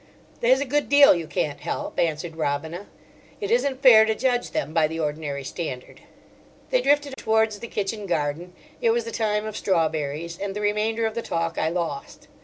[0.39, 2.87] "There's a good deal you can't help," answered Robina.
[3.39, 6.01] "It isn't fair to judge them by the ordinary standard."
[6.71, 11.21] They drifted towards the kitchen garden—it was the time of strawberries—and the remainder of the
[11.21, 12.27] talk I lost.